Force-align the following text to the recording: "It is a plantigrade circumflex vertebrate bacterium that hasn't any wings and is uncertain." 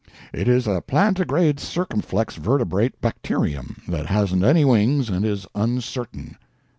"It 0.33 0.47
is 0.47 0.65
a 0.65 0.81
plantigrade 0.81 1.59
circumflex 1.59 2.33
vertebrate 2.35 2.99
bacterium 3.01 3.83
that 3.87 4.07
hasn't 4.07 4.43
any 4.43 4.65
wings 4.65 5.09
and 5.11 5.23
is 5.23 5.45
uncertain." 5.53 6.37